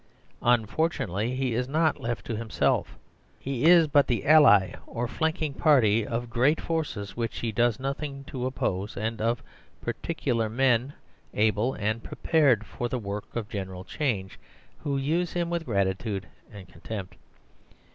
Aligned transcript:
Unfortunately, 0.41 1.35
he 1.35 1.53
is 1.53 1.67
not 1.67 1.99
left 2.01 2.25
to 2.25 2.35
himself. 2.35 2.97
He 3.39 3.65
is 3.65 3.85
but 3.87 4.07
the 4.07 4.25
ally 4.25 4.73
or 4.87 5.07
flanking 5.07 5.53
party 5.53 6.07
of 6.07 6.27
great 6.27 6.59
forces 6.59 7.15
which 7.15 7.37
he 7.41 7.51
does 7.51 7.79
nothing 7.79 8.23
to 8.23 8.47
oppose, 8.47 8.97
and 8.97 9.21
of 9.21 9.43
particular 9.79 10.49
men, 10.49 10.93
able 11.35 11.69
133 11.73 12.07
THE 12.09 12.15
SERVILE 12.15 12.19
STATE 12.19 12.39
and 12.39 12.63
prepared 12.63 12.65
for 12.65 12.89
the 12.89 12.97
work 13.07 13.35
of 13.35 13.47
general 13.47 13.83
change, 13.83 14.39
who 14.79 14.97
use 14.97 15.33
him 15.33 15.51
with 15.51 15.65
gratitude 15.65 16.25
and 16.51 16.67
contempt. 16.67 17.13